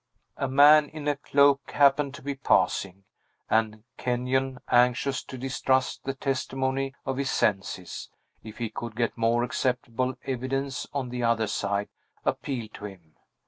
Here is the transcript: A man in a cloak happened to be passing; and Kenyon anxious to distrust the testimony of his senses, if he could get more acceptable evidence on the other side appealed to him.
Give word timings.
A 0.37 0.47
man 0.47 0.89
in 0.89 1.07
a 1.07 1.15
cloak 1.15 1.73
happened 1.73 2.15
to 2.15 2.23
be 2.23 2.33
passing; 2.33 3.03
and 3.51 3.83
Kenyon 3.97 4.57
anxious 4.71 5.23
to 5.25 5.37
distrust 5.37 6.05
the 6.05 6.15
testimony 6.15 6.95
of 7.05 7.17
his 7.17 7.29
senses, 7.29 8.09
if 8.41 8.57
he 8.57 8.71
could 8.71 8.95
get 8.95 9.15
more 9.15 9.43
acceptable 9.43 10.15
evidence 10.25 10.87
on 10.91 11.09
the 11.09 11.21
other 11.21 11.45
side 11.45 11.89
appealed 12.25 12.73
to 12.73 12.85
him. 12.85 13.15